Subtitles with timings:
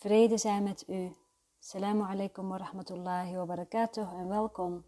[0.00, 1.16] Vrede zij met u.
[1.58, 4.84] Assalamu alaikum wa rahmatullahi wa barakatuh en welkom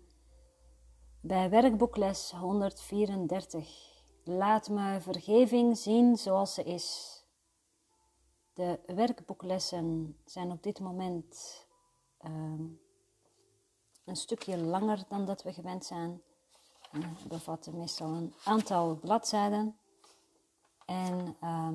[1.21, 3.69] bij werkboekles 134.
[4.25, 7.19] Laat me vergeving zien zoals ze is.
[8.53, 11.67] De werkboeklessen zijn op dit moment
[12.19, 12.65] ehm,
[14.05, 16.23] een stukje langer dan dat we gewend zijn.
[16.93, 19.79] En bevatten meestal een aantal bladzijden.
[20.87, 21.75] En ehm,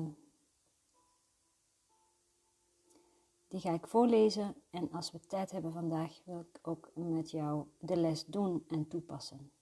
[3.48, 7.64] Die ga ik voorlezen en als we tijd hebben vandaag wil ik ook met jou
[7.78, 9.52] de les doen en toepassen.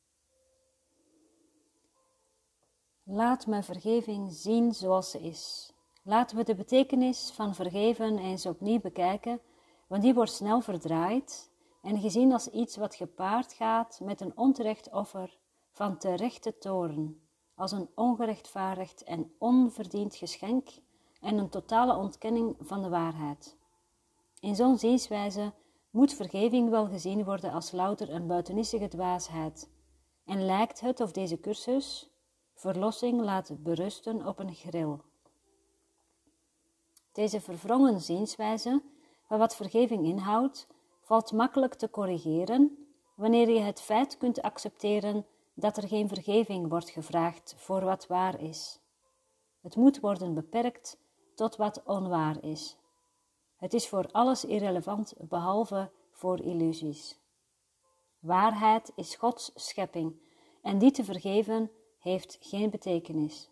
[3.02, 5.72] Laat me vergeving zien zoals ze is.
[6.02, 9.40] Laten we de betekenis van vergeven eens opnieuw bekijken,
[9.86, 11.50] want die wordt snel verdraaid
[11.82, 15.38] en gezien als iets wat gepaard gaat met een onterecht offer
[15.70, 20.68] van terechte toren, als een ongerechtvaardigd en onverdiend geschenk
[21.20, 23.56] en een totale ontkenning van de waarheid.
[24.40, 25.52] In zo'n zienswijze
[25.90, 29.70] moet vergeving wel gezien worden als louter een buitenissige dwaasheid.
[30.24, 32.10] En lijkt het of deze cursus
[32.54, 35.00] verlossing laat berusten op een gril.
[37.12, 38.82] Deze verwrongen zienswijze,
[39.22, 40.66] van wat vergeving inhoudt,
[41.00, 46.90] valt makkelijk te corrigeren wanneer je het feit kunt accepteren dat er geen vergeving wordt
[46.90, 48.80] gevraagd voor wat waar is.
[49.60, 50.98] Het moet worden beperkt
[51.34, 52.76] tot wat onwaar is.
[53.66, 57.20] Het is voor alles irrelevant behalve voor illusies.
[58.18, 60.20] Waarheid is Gods schepping
[60.62, 63.50] en die te vergeven heeft geen betekenis.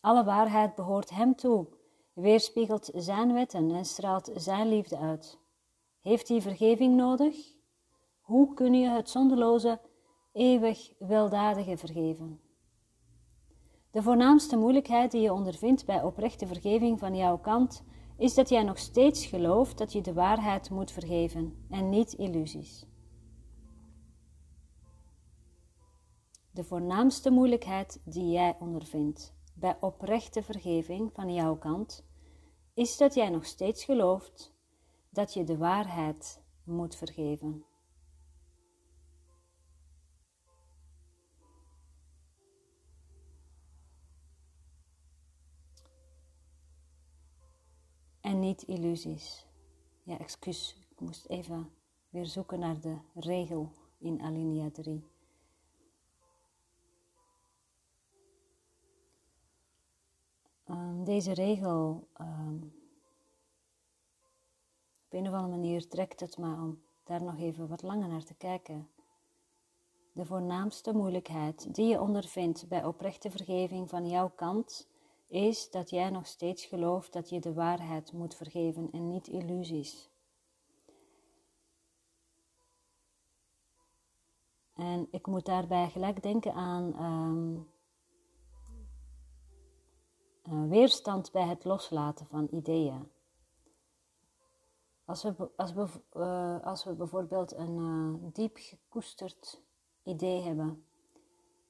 [0.00, 1.66] Alle waarheid behoort Hem toe,
[2.12, 5.38] weerspiegelt Zijn wetten en straalt Zijn liefde uit.
[6.00, 7.54] Heeft hij vergeving nodig?
[8.20, 9.80] Hoe kun je het zonderloze,
[10.32, 12.40] eeuwig weldadige vergeven?
[13.90, 17.82] De voornaamste moeilijkheid die je ondervindt bij oprechte vergeving van jouw kant
[18.20, 22.86] is dat jij nog steeds gelooft dat je de waarheid moet vergeven en niet illusies.
[26.50, 32.04] De voornaamste moeilijkheid die jij ondervindt bij oprechte vergeving van jouw kant
[32.74, 34.54] is dat jij nog steeds gelooft
[35.10, 37.64] dat je de waarheid moet vergeven.
[48.30, 49.46] En niet illusies.
[50.02, 51.70] Ja, excuus, ik moest even
[52.08, 55.04] weer zoeken naar de regel in alinea 3.
[60.68, 62.72] Um, deze regel, um,
[65.04, 68.24] op een of andere manier trekt het me om daar nog even wat langer naar
[68.24, 68.88] te kijken.
[70.12, 74.89] De voornaamste moeilijkheid die je ondervindt bij oprechte vergeving van jouw kant
[75.30, 80.10] is dat jij nog steeds gelooft dat je de waarheid moet vergeven en niet illusies.
[84.74, 87.02] En ik moet daarbij gelijk denken aan
[90.44, 93.10] um, weerstand bij het loslaten van ideeën.
[95.04, 95.86] Als we, als we,
[96.16, 99.62] uh, als we bijvoorbeeld een uh, diep gekoesterd
[100.02, 100.84] idee hebben,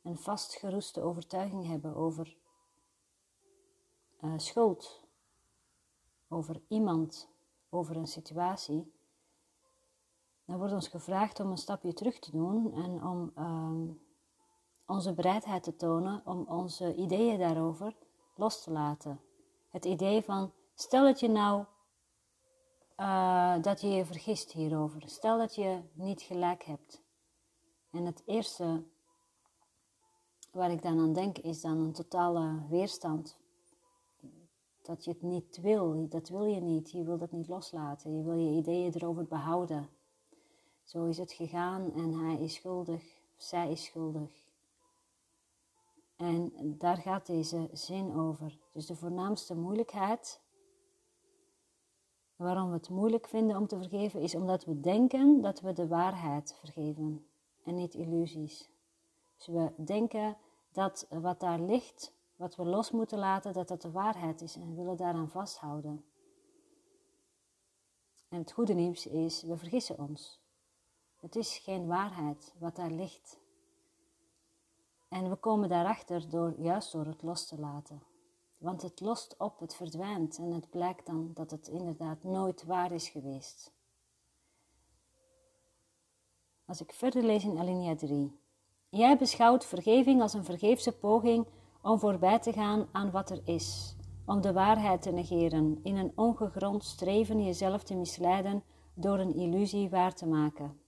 [0.03, 2.39] een vastgeroeste overtuiging hebben over
[4.23, 5.01] uh, schuld
[6.29, 7.29] over iemand,
[7.69, 8.93] over een situatie,
[10.45, 13.95] dan wordt ons gevraagd om een stapje terug te doen en om uh,
[14.87, 17.97] onze bereidheid te tonen om onze ideeën daarover
[18.35, 19.21] los te laten.
[19.69, 21.65] Het idee van, stel dat je nou
[23.01, 27.03] uh, dat je je vergist hierover, stel dat je niet gelijk hebt.
[27.91, 28.85] En het eerste
[30.53, 33.40] waar ik dan aan denk is dan een totale weerstand
[34.91, 36.09] dat je het niet wil.
[36.09, 36.91] Dat wil je niet.
[36.91, 38.17] Je wil dat niet loslaten.
[38.17, 39.89] Je wil je ideeën erover behouden.
[40.85, 43.03] Zo is het gegaan en hij is schuldig,
[43.37, 44.49] zij is schuldig.
[46.17, 48.59] En daar gaat deze zin over.
[48.73, 50.41] Dus de voornaamste moeilijkheid,
[52.37, 55.89] waarom we het moeilijk vinden om te vergeven, is omdat we denken dat we de
[55.89, 57.27] waarheid vergeven
[57.65, 58.71] en niet illusies.
[59.37, 60.37] Dus we denken
[60.73, 64.75] dat wat daar ligt wat we los moeten laten, dat dat de waarheid is en
[64.75, 66.05] willen daaraan vasthouden.
[68.29, 70.41] En het goede nieuws is, we vergissen ons.
[71.17, 73.39] Het is geen waarheid wat daar ligt.
[75.09, 78.03] En we komen daarachter door, juist door het los te laten.
[78.59, 82.93] Want het lost op, het verdwijnt en het blijkt dan dat het inderdaad nooit waar
[82.93, 83.73] is geweest.
[86.65, 88.39] Als ik verder lees in alinea 3.
[88.89, 91.47] Jij beschouwt vergeving als een vergeefse poging
[91.83, 93.97] om voorbij te gaan aan wat er is,
[94.27, 98.63] om de waarheid te negeren, in een ongegrond streven jezelf te misleiden
[98.95, 100.81] door een illusie waar te maken.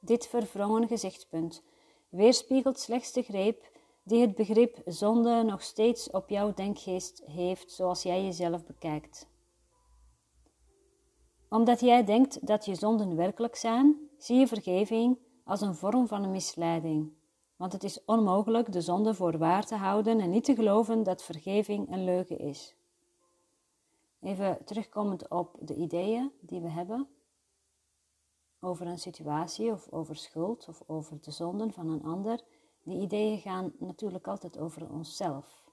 [0.00, 1.62] Dit verwrongen gezichtspunt
[2.08, 3.70] weerspiegelt slechts de greep
[4.02, 9.30] die het begrip zonde nog steeds op jouw denkgeest heeft zoals jij jezelf bekijkt.
[11.48, 16.22] Omdat jij denkt dat je zonden werkelijk zijn, zie je vergeving als een vorm van
[16.22, 17.12] een misleiding.
[17.62, 21.22] Want het is onmogelijk de zonde voor waar te houden en niet te geloven dat
[21.22, 22.74] vergeving een leugen is.
[24.20, 27.08] Even terugkomend op de ideeën die we hebben
[28.60, 32.40] over een situatie of over schuld of over de zonden van een ander.
[32.82, 35.64] Die ideeën gaan natuurlijk altijd over onszelf.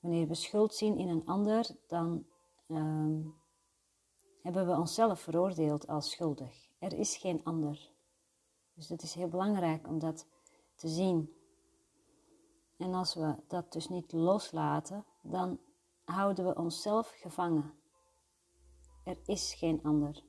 [0.00, 2.26] Wanneer we schuld zien in een ander, dan
[2.66, 3.20] ehm,
[4.42, 6.68] hebben we onszelf veroordeeld als schuldig.
[6.78, 7.90] Er is geen ander.
[8.74, 10.26] Dus het is heel belangrijk om dat
[10.76, 11.34] te zien.
[12.76, 15.58] En als we dat dus niet loslaten, dan
[16.04, 17.72] houden we onszelf gevangen.
[19.04, 20.22] Er is geen ander.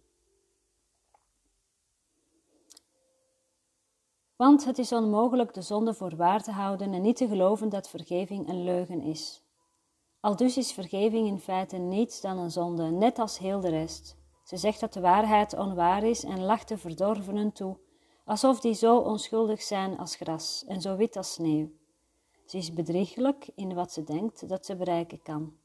[4.35, 7.89] Want het is onmogelijk de zonde voor waar te houden en niet te geloven dat
[7.89, 9.43] vergeving een leugen is.
[10.19, 14.17] Al dus is vergeving in feite niets dan een zonde, net als heel de rest.
[14.43, 17.77] Ze zegt dat de waarheid onwaar is en lacht de verdorvenen toe,
[18.27, 21.71] alsof die zo onschuldig zijn als gras en zo wit als sneeuw.
[22.45, 25.57] Ze is bedriegelijk in wat ze denkt dat ze bereiken kan.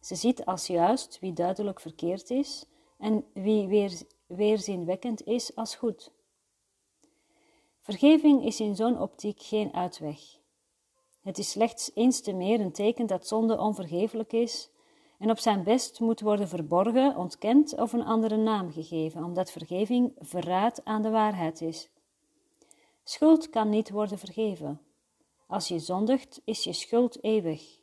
[0.00, 2.66] Ze ziet als juist wie duidelijk verkeerd is
[2.98, 6.12] en wie weer, weerzinwekkend is als goed.
[7.80, 10.20] Vergeving is in zo'n optiek geen uitweg.
[11.20, 14.70] Het is slechts eens te meer een teken dat zonde onvergeeflijk is
[15.18, 20.12] en op zijn best moet worden verborgen, ontkend of een andere naam gegeven, omdat vergeving
[20.18, 21.90] verraad aan de waarheid is.
[23.12, 24.80] Schuld kan niet worden vergeven.
[25.46, 27.80] Als je zondigt, is je schuld eeuwig.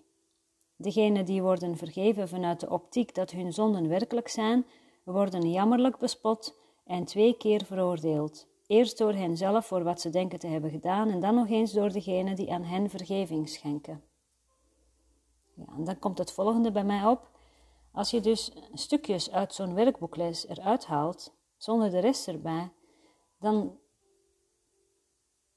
[0.75, 4.65] Degenen die worden vergeven vanuit de optiek dat hun zonden werkelijk zijn,
[5.03, 8.47] worden jammerlijk bespot en twee keer veroordeeld.
[8.67, 11.91] Eerst door henzelf voor wat ze denken te hebben gedaan en dan nog eens door
[11.91, 14.03] degene die aan hen vergeving schenken.
[15.53, 17.29] Ja, en dan komt het volgende bij mij op.
[17.91, 22.71] Als je dus stukjes uit zo'n werkboekles eruit haalt, zonder de rest erbij,
[23.39, 23.77] dan,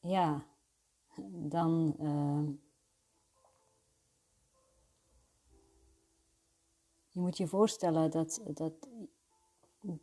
[0.03, 0.47] ja,
[1.33, 2.49] dan uh,
[7.11, 8.73] je moet je voorstellen dat, dat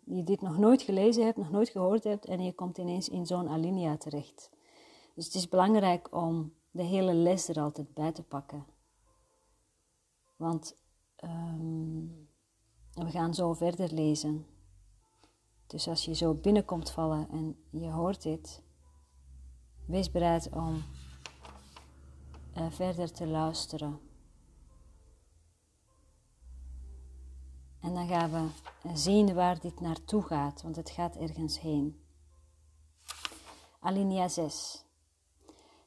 [0.03, 3.25] je dit nog nooit gelezen hebt, nog nooit gehoord hebt en je komt ineens in
[3.25, 4.49] zo'n alinea terecht.
[5.15, 8.65] Dus het is belangrijk om de hele les er altijd bij te pakken.
[10.35, 10.77] Want
[11.15, 12.05] ehm,
[12.93, 14.45] we gaan zo verder lezen.
[15.67, 18.63] Dus als je zo binnenkomt vallen en je hoort dit,
[19.89, 20.83] wees bereid om
[22.57, 23.99] uh, verder te luisteren.
[27.81, 28.47] En dan gaan we
[28.93, 32.03] zien waar dit naartoe gaat, want het gaat ergens heen.
[33.79, 34.85] Alinea 6.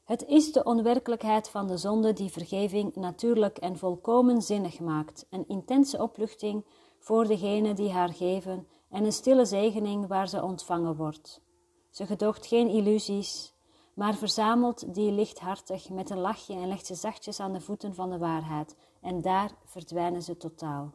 [0.03, 5.47] Het is de onwerkelijkheid van de zonde die vergeving natuurlijk en volkomen zinnig maakt, een
[5.47, 6.65] intense opluchting
[6.99, 11.41] voor degene die haar geven en een stille zegening waar ze ontvangen wordt.
[11.89, 13.52] Ze gedoogt geen illusies,
[13.93, 18.09] maar verzamelt die lichthartig met een lachje en legt ze zachtjes aan de voeten van
[18.09, 20.93] de waarheid, en daar verdwijnen ze totaal.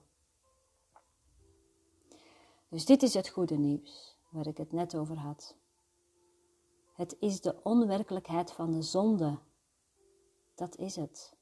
[2.69, 5.57] Dus dit is het goede nieuws waar ik het net over had.
[6.93, 9.39] Het is de onwerkelijkheid van de zonde.
[10.55, 11.37] Dat is het.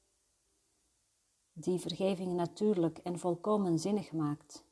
[1.53, 4.63] Die vergeving natuurlijk en volkomen zinnig maakt.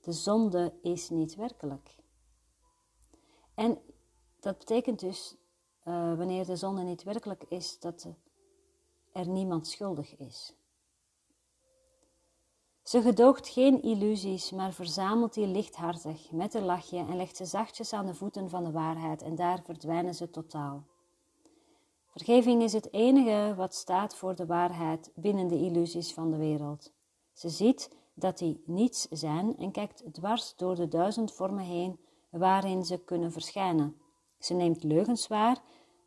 [0.00, 1.96] De zonde is niet werkelijk.
[3.54, 3.78] En
[4.40, 5.36] dat betekent dus,
[5.84, 8.06] uh, wanneer de zonde niet werkelijk is, dat
[9.12, 10.54] er niemand schuldig is.
[12.82, 17.92] Ze gedoogt geen illusies, maar verzamelt die lichthartig met een lachje en legt ze zachtjes
[17.92, 20.84] aan de voeten van de waarheid en daar verdwijnen ze totaal.
[22.06, 26.92] Vergeving is het enige wat staat voor de waarheid binnen de illusies van de wereld.
[27.32, 32.84] Ze ziet dat die niets zijn en kijkt dwars door de duizend vormen heen waarin
[32.84, 34.01] ze kunnen verschijnen.
[34.44, 35.62] Ze neemt leugens waar,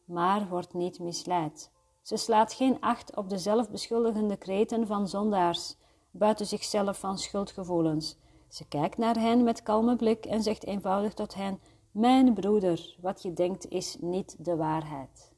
[0.05, 1.71] maar wordt niet misleid.
[2.01, 5.75] Ze slaat geen acht op de zelfbeschuldigende kreten van zondaars
[6.11, 8.17] buiten zichzelf van schuldgevoelens.
[8.47, 11.59] Ze kijkt naar hen met kalme blik en zegt eenvoudig tot hen:
[11.91, 15.33] Mijn broeder, wat je denkt is niet de waarheid.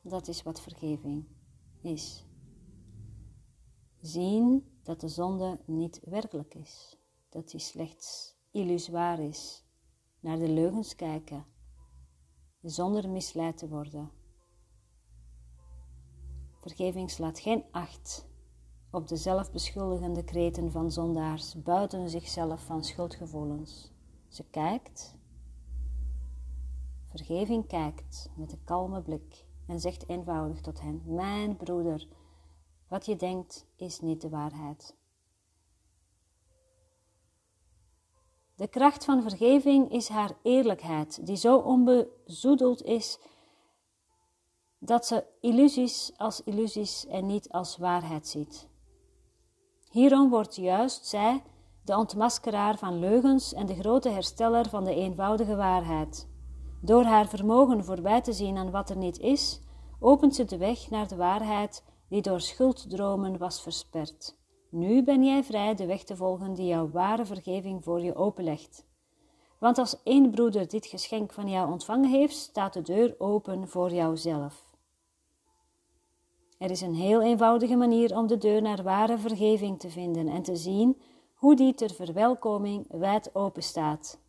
[0.00, 1.26] Dat is wat vergeving
[1.80, 2.26] is.
[4.00, 6.98] Zien dat de zonde niet werkelijk is,
[7.28, 9.64] dat die slechts illusoir is.
[10.22, 11.44] Naar de leugens kijken,
[12.60, 14.10] zonder misleid te worden
[16.62, 18.26] Vergeving slaat geen acht
[18.90, 23.92] op de zelfbeschuldigende kreten van zondaars buiten zichzelf van schuldgevoelens.
[24.28, 25.18] Ze kijkt,
[27.08, 32.08] vergeving kijkt met een kalme blik en zegt eenvoudig tot hen: Mijn broeder,
[32.88, 34.96] wat je denkt is niet de waarheid.
[38.62, 43.18] De kracht van vergeving is haar eerlijkheid, die zo onbezoedeld is
[44.78, 48.68] dat ze illusies als illusies en niet als waarheid ziet.
[49.90, 51.42] Hierom wordt juist zij
[51.84, 56.28] de ontmaskeraar van leugens en de grote hersteller van de eenvoudige waarheid.
[56.80, 59.60] Door haar vermogen voorbij te zien aan wat er niet is,
[60.00, 64.41] opent ze de weg naar de waarheid die door schulddromen was versperd.
[64.74, 68.86] Nu ben jij vrij de weg te volgen die jouw ware vergeving voor je openlegt.
[69.58, 73.90] Want als één broeder dit geschenk van jou ontvangen heeft, staat de deur open voor
[73.90, 74.74] jouzelf.
[76.58, 80.42] Er is een heel eenvoudige manier om de deur naar ware vergeving te vinden en
[80.42, 81.00] te zien
[81.34, 84.20] hoe die ter verwelkoming wijd open staat.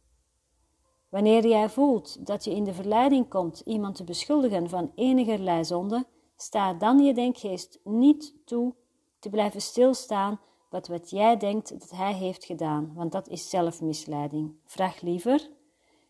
[1.10, 6.06] Wanneer jij voelt dat je in de verleiding komt iemand te beschuldigen van enigerlei zonde,
[6.36, 8.74] sta dan je denkgeest niet toe
[9.24, 10.40] te blijven stilstaan
[10.70, 14.56] wat wat jij denkt dat hij heeft gedaan, want dat is zelfmisleiding.
[14.66, 15.50] Vraag liever: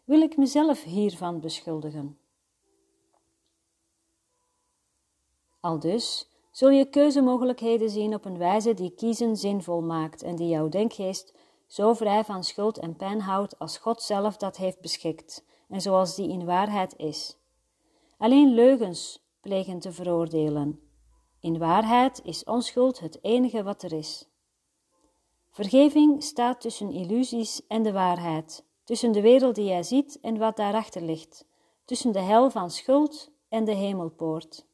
[0.04, 2.18] wil ik mezelf hiervan beschuldigen?
[5.60, 10.48] Al dus zul je keuzemogelijkheden zien op een wijze die kiezen zinvol maakt en die
[10.48, 11.34] jouw denkgeest
[11.68, 16.16] zo vrij van schuld en pijn houdt als God zelf dat heeft beschikt en zoals
[16.16, 17.38] die in waarheid is.
[18.18, 20.93] Alleen leugens plegen te veroordelen.
[21.44, 24.28] In waarheid is onschuld het enige wat er is.
[25.50, 30.56] Vergeving staat tussen illusies en de waarheid, tussen de wereld die jij ziet en wat
[30.56, 31.46] daarachter ligt,
[31.86, 34.66] tussen de hel van schuld en de hemelpoort.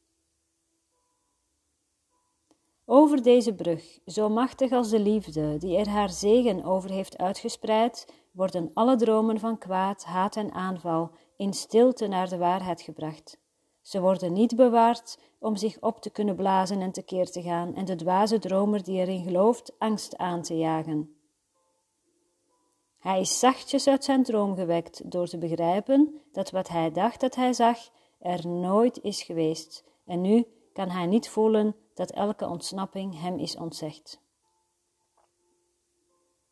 [2.86, 8.14] Over deze brug, zo machtig als de liefde die er haar zegen over heeft uitgespreid,
[8.32, 13.40] worden alle dromen van kwaad, haat en aanval in stilte naar de waarheid gebracht.
[13.90, 17.86] Ze worden niet bewaard om zich op te kunnen blazen en tekeer te gaan en
[17.86, 21.16] de dwaze dromer die erin gelooft angst aan te jagen.
[23.00, 27.36] Hij is zachtjes uit zijn droom gewekt door te begrijpen dat wat hij dacht dat
[27.36, 27.78] hij zag
[28.20, 33.58] er nooit is geweest en nu kan hij niet voelen dat elke ontsnapping hem is
[33.58, 34.22] ontzegd.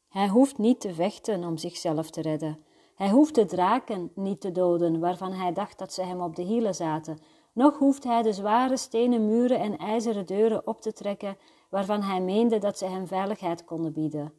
[0.09, 2.65] Hij hoeft niet te vechten om zichzelf te redden.
[2.97, 6.41] Hij hoeft de draken niet te doden waarvan hij dacht dat ze hem op de
[6.41, 7.17] hielen zaten.
[7.53, 11.37] Nog hoeft hij de zware stenen muren en ijzeren deuren op te trekken
[11.69, 14.33] waarvan hij meende dat ze hem veiligheid konden bieden.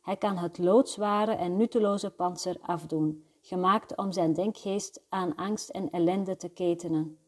[0.00, 5.90] Hij kan het loodzware en nutteloze panzer afdoen, gemaakt om zijn denkgeest aan angst en
[5.90, 7.18] ellende te ketenen.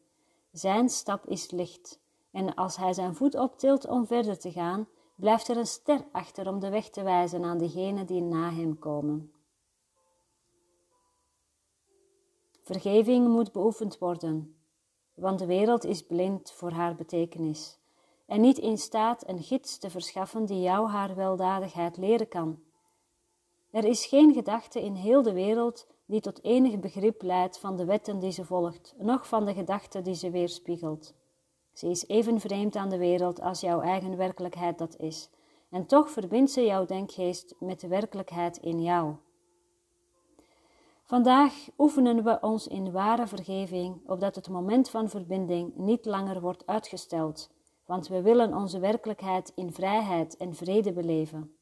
[0.51, 1.99] Zijn stap is licht,
[2.31, 6.47] en als hij zijn voet optilt om verder te gaan, blijft er een ster achter
[6.47, 9.32] om de weg te wijzen aan degenen die na hem komen.
[12.63, 14.55] Vergeving moet beoefend worden,
[15.13, 17.81] want de wereld is blind voor haar betekenis
[18.25, 22.59] en niet in staat een gids te verschaffen die jou haar weldadigheid leren kan.
[23.71, 27.85] Er is geen gedachte in heel de wereld die tot enig begrip leidt van de
[27.85, 31.13] wetten die ze volgt, noch van de gedachte die ze weerspiegelt.
[31.73, 35.29] Ze is even vreemd aan de wereld als jouw eigen werkelijkheid dat is,
[35.69, 39.15] en toch verbindt ze jouw denkgeest met de werkelijkheid in jou.
[41.13, 46.67] Vandaag oefenen we ons in ware vergeving, opdat het moment van verbinding niet langer wordt
[46.67, 47.49] uitgesteld,
[47.85, 51.55] want we willen onze werkelijkheid in vrijheid en vrede beleven.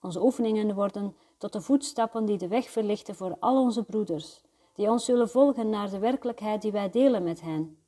[0.00, 4.42] Onze oefeningen worden tot de voetstappen die de weg verlichten voor al onze broeders,
[4.74, 7.78] die ons zullen volgen naar de werkelijkheid die wij delen met hen.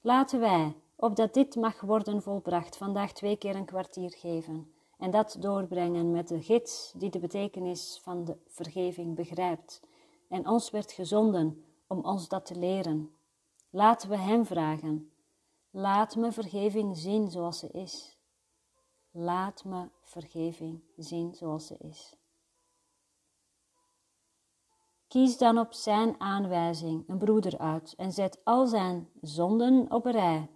[0.00, 5.36] Laten wij, opdat dit mag worden volbracht, vandaag twee keer een kwartier geven en dat
[5.40, 9.80] doorbrengen met de gids die de betekenis van de vergeving begrijpt
[10.28, 13.16] en ons werd gezonden om ons dat te leren.
[13.70, 15.12] Laten we hem vragen:
[15.70, 18.18] Laat me vergeving zien zoals ze is.
[19.10, 22.16] Laat me vergeving zien zoals ze is.
[25.08, 30.12] Kies dan op zijn aanwijzing een broeder uit en zet al zijn zonden op een
[30.12, 30.48] rij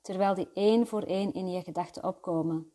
[0.00, 2.72] terwijl die één voor één in je gedachten opkomen.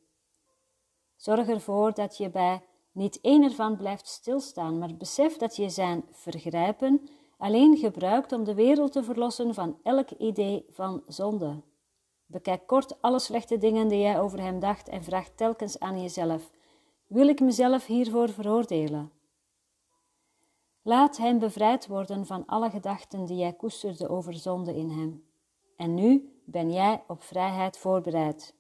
[1.15, 2.63] Zorg ervoor dat je bij
[2.95, 8.53] niet één ervan blijft stilstaan, maar besef dat je zijn vergrijpen alleen gebruikt om de
[8.53, 11.61] wereld te verlossen van elk idee van zonde.
[12.25, 16.51] Bekijk kort alle slechte dingen die jij over hem dacht en vraag telkens aan jezelf:
[17.07, 19.11] Wil ik mezelf hiervoor veroordelen?
[20.81, 25.25] Laat hem bevrijd worden van alle gedachten die jij koesterde over zonde in hem.
[25.77, 28.54] En nu ben jij op vrijheid voorbereid.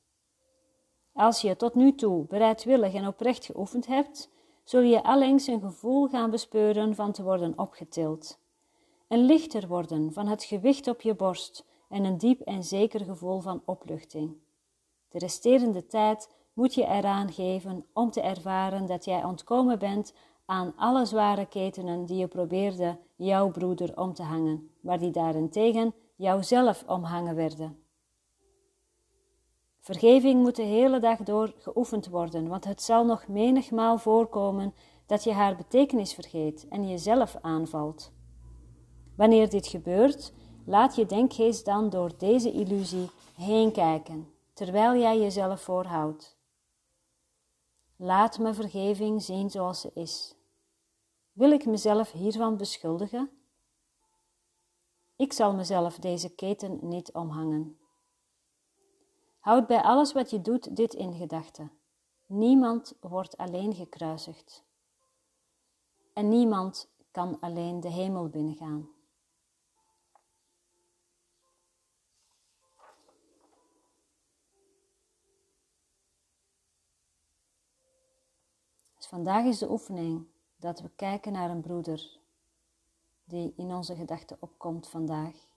[1.15, 4.29] Als je tot nu toe bereidwillig en oprecht geoefend hebt,
[4.63, 8.39] zul je allengs een gevoel gaan bespeuren van te worden opgetild.
[9.07, 13.39] En lichter worden van het gewicht op je borst en een diep en zeker gevoel
[13.39, 14.35] van opluchting.
[15.09, 20.13] De resterende tijd moet je eraan geven om te ervaren dat jij ontkomen bent
[20.45, 25.93] aan alle zware ketenen die je probeerde jouw broeder om te hangen, waar die daarentegen
[26.15, 27.84] jouzelf omhangen werden.
[29.85, 34.73] Vergeving moet de hele dag door geoefend worden, want het zal nog menigmaal voorkomen
[35.05, 38.11] dat je haar betekenis vergeet en jezelf aanvalt.
[39.15, 40.33] Wanneer dit gebeurt,
[40.65, 46.37] laat je denkgeest dan door deze illusie heen kijken, terwijl jij jezelf voorhoudt.
[47.95, 50.35] Laat me vergeving zien zoals ze is.
[51.31, 53.29] Wil ik mezelf hiervan beschuldigen?
[55.15, 57.79] Ik zal mezelf deze keten niet omhangen.
[59.45, 61.71] Houd bij alles wat je doet dit in gedachten.
[62.25, 64.63] Niemand wordt alleen gekruisigd.
[66.13, 68.89] En niemand kan alleen de hemel binnengaan.
[78.95, 82.19] Dus vandaag is de oefening dat we kijken naar een broeder
[83.23, 85.54] die in onze gedachten opkomt vandaag.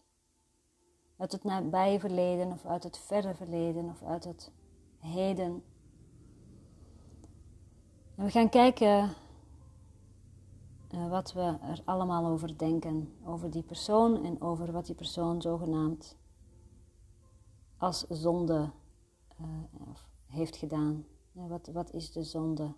[1.19, 4.53] Uit het nabije verleden of uit het verre verleden of uit het
[4.99, 5.63] heden.
[8.15, 9.15] En we gaan kijken
[10.95, 13.15] uh, wat we er allemaal over denken.
[13.25, 16.17] Over die persoon en over wat die persoon zogenaamd
[17.77, 18.71] als zonde
[19.41, 19.47] uh,
[20.27, 21.07] heeft gedaan.
[21.33, 22.75] wat, wat is de zonde?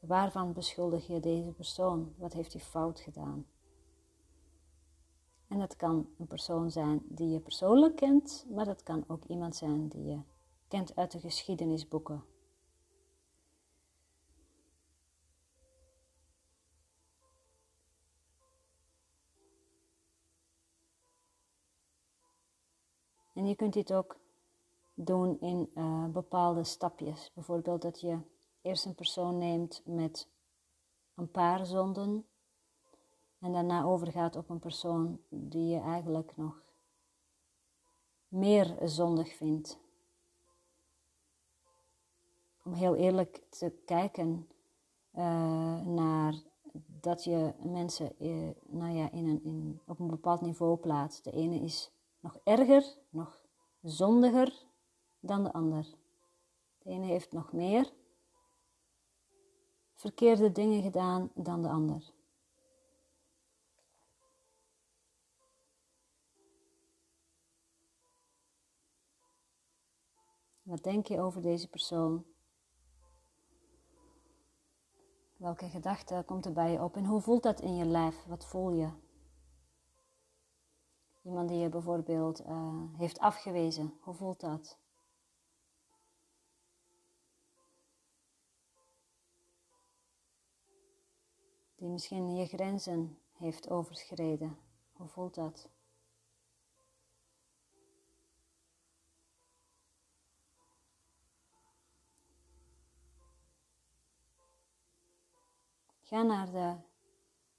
[0.00, 2.14] Waarvan beschuldig je deze persoon?
[2.16, 3.46] Wat heeft hij fout gedaan?
[5.52, 9.56] En dat kan een persoon zijn die je persoonlijk kent, maar dat kan ook iemand
[9.56, 10.20] zijn die je
[10.68, 12.24] kent uit de geschiedenisboeken.
[23.32, 24.20] En je kunt dit ook
[24.94, 27.30] doen in uh, bepaalde stapjes.
[27.34, 28.18] Bijvoorbeeld dat je
[28.62, 30.28] eerst een persoon neemt met
[31.14, 32.26] een paar zonden
[33.42, 36.62] en daarna overgaat op een persoon die je eigenlijk nog
[38.28, 39.78] meer zondig vindt.
[42.64, 44.48] Om heel eerlijk te kijken
[45.14, 46.34] uh, naar
[46.86, 51.24] dat je mensen uh, nou ja, in een, in, op een bepaald niveau plaatst.
[51.24, 53.42] De ene is nog erger, nog
[53.80, 54.66] zondiger
[55.20, 55.86] dan de ander.
[56.78, 57.92] De ene heeft nog meer
[59.94, 62.12] verkeerde dingen gedaan dan de ander.
[70.72, 72.24] Wat denk je over deze persoon?
[75.36, 78.24] Welke gedachte komt er bij je op en hoe voelt dat in je lijf?
[78.24, 78.90] Wat voel je?
[81.22, 84.78] Iemand die je bijvoorbeeld uh, heeft afgewezen, hoe voelt dat?
[91.74, 94.58] Die misschien je grenzen heeft overschreden,
[94.92, 95.70] hoe voelt dat?
[106.12, 106.74] Ga naar de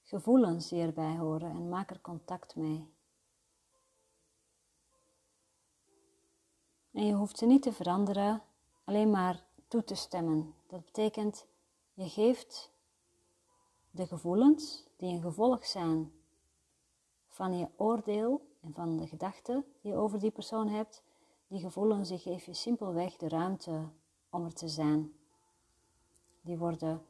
[0.02, 2.90] gevoelens die erbij horen en maak er contact mee.
[6.92, 8.42] En je hoeft ze niet te veranderen,
[8.84, 10.54] alleen maar toe te stemmen.
[10.68, 11.48] Dat betekent,
[11.94, 12.72] je geeft
[13.92, 16.12] de gevoelens die een gevolg zijn
[17.28, 21.04] van je oordeel en van de gedachten die je over die persoon hebt,
[21.48, 23.90] die gevoelens die geef je simpelweg de ruimte
[24.30, 25.14] om er te zijn.
[26.42, 27.06] Die worden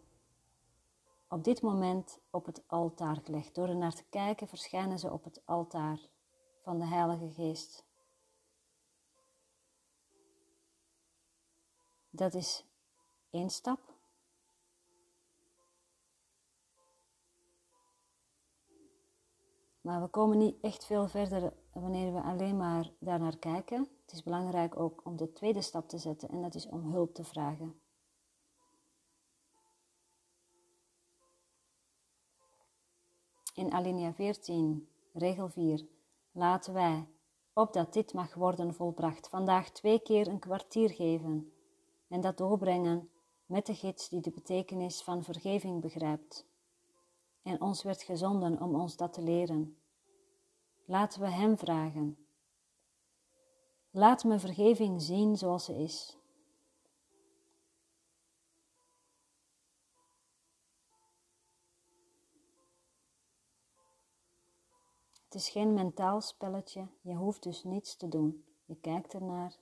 [1.33, 3.55] op dit moment op het altaar gelegd.
[3.55, 5.99] Door er naar te kijken verschijnen ze op het altaar
[6.61, 7.85] van de Heilige Geest.
[12.09, 12.65] Dat is
[13.29, 13.79] één stap.
[19.81, 23.87] Maar we komen niet echt veel verder wanneer we alleen maar daarnaar kijken.
[24.01, 27.13] Het is belangrijk ook om de tweede stap te zetten en dat is om hulp
[27.13, 27.82] te vragen.
[33.53, 35.85] In alinea 14, regel 4,
[36.31, 37.07] laten wij,
[37.53, 41.53] opdat dit mag worden volbracht, vandaag twee keer een kwartier geven
[42.07, 43.09] en dat doorbrengen
[43.45, 46.45] met de gids die de betekenis van vergeving begrijpt.
[47.41, 49.77] En ons werd gezonden om ons dat te leren.
[50.85, 52.17] Laten we Hem vragen.
[53.91, 56.17] Laat me vergeving zien zoals ze is.
[65.33, 68.45] Het is geen mentaal spelletje, je hoeft dus niets te doen.
[68.65, 69.57] Je kijkt ernaar.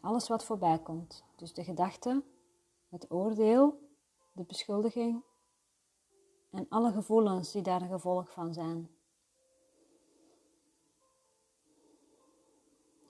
[0.00, 1.24] Alles wat voorbij komt.
[1.36, 2.24] Dus de gedachte,
[2.88, 3.88] het oordeel,
[4.32, 5.22] de beschuldiging
[6.50, 8.90] en alle gevoelens die daar een gevolg van zijn.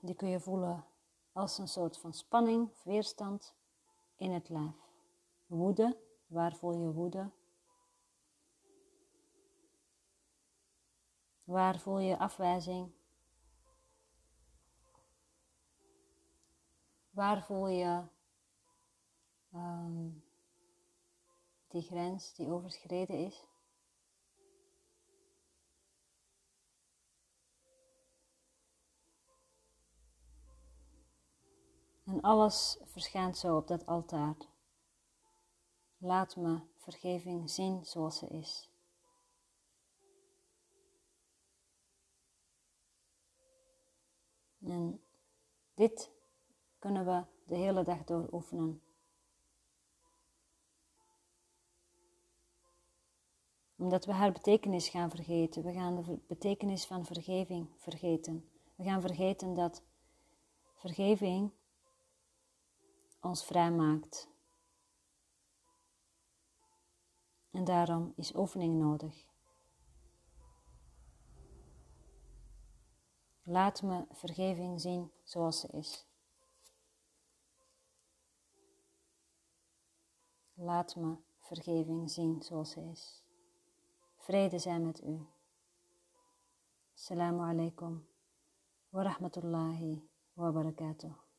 [0.00, 0.84] Die kun je voelen
[1.32, 3.54] als een soort van spanning, weerstand
[4.16, 4.76] in het lijf.
[5.46, 7.30] Woede, waar voel je woede?
[11.44, 12.92] Waar voel je afwijzing?
[17.10, 18.02] Waar voel je
[19.54, 20.24] um,
[21.68, 23.44] die grens die overschreden is?
[32.04, 34.51] En alles verschijnt zo op dat altaar.
[36.04, 38.70] Laat me vergeving zien zoals ze is.
[44.58, 45.02] En
[45.74, 46.10] dit
[46.78, 48.82] kunnen we de hele dag door oefenen.
[53.76, 55.62] Omdat we haar betekenis gaan vergeten.
[55.62, 58.50] We gaan de betekenis van vergeving vergeten.
[58.74, 59.82] We gaan vergeten dat
[60.74, 61.50] vergeving
[63.20, 64.31] ons vrijmaakt.
[67.52, 69.26] En daarom is oefening nodig.
[73.42, 76.06] Laat me vergeving zien zoals ze is.
[80.54, 83.22] Laat me vergeving zien zoals ze is.
[84.16, 85.26] Vrede zijn met u.
[86.94, 88.06] Assalamu alaikum
[88.88, 91.31] wa rahmatullahi wa barakatuh.